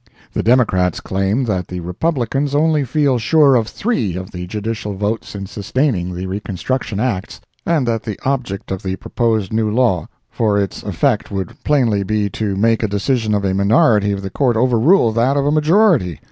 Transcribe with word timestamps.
The 0.33 0.41
Democracy 0.41 0.99
claim 1.03 1.43
that 1.43 1.67
the 1.67 1.79
Republicans 1.79 2.55
only 2.55 2.83
feel 2.83 3.19
sure 3.19 3.53
of 3.53 3.67
three 3.67 4.15
of 4.15 4.31
the 4.31 4.47
judicial 4.47 4.95
votes 4.95 5.35
in 5.35 5.45
sustaining 5.45 6.11
the 6.15 6.25
Reconstruction 6.25 6.99
Acts, 6.99 7.39
and 7.67 7.87
that 7.87 8.01
the 8.01 8.17
object 8.25 8.71
of 8.71 8.81
the 8.81 8.95
proposed 8.95 9.53
new 9.53 9.69
law, 9.69 10.07
for 10.27 10.57
its 10.59 10.81
effect 10.81 11.29
would 11.29 11.53
plainly 11.63 12.01
be 12.01 12.31
to 12.31 12.55
make 12.55 12.81
a 12.81 12.87
decision 12.87 13.35
of 13.35 13.45
a 13.45 13.53
minority 13.53 14.11
of 14.11 14.23
the 14.23 14.31
Court 14.31 14.57
overrule 14.57 15.11
that 15.11 15.37
of 15.37 15.45
a 15.45 15.51
majority! 15.51 16.19